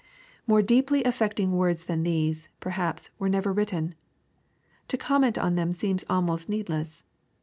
''More 0.47 0.63
deeply 0.63 1.03
affecting 1.03 1.51
words 1.51 1.85
than 1.85 2.01
these, 2.01 2.49
perhaps, 2.59 3.11
were 3.19 3.29
never 3.29 3.53
written. 3.53 3.93
To 4.87 4.97
comment 4.97 5.37
on 5.37 5.53
them 5.53 5.73
seems 5.73 6.03
almost 6.09 6.49
need 6.49 6.69
less. 6.69 7.03